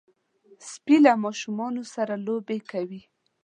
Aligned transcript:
سپي 0.71 0.95
له 1.05 1.11
ماشومانو 1.23 1.81
سره 1.93 2.13
لوبې 2.27 2.57
کوي. 2.71 3.01